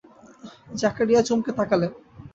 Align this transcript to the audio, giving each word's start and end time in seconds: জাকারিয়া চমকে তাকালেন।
জাকারিয়া 0.75 1.21
চমকে 1.21 1.51
তাকালেন। 1.51 1.91